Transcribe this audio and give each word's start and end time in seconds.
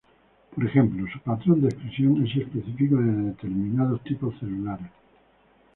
Por 0.55 0.65
ejemplo, 0.65 1.05
su 1.13 1.19
patrón 1.19 1.61
de 1.61 1.67
expresión 1.69 2.25
es 2.25 2.35
específico 2.35 2.95
de 2.97 3.11
determinados 3.25 4.01
tipos 4.01 4.33
celulares. 4.39 4.89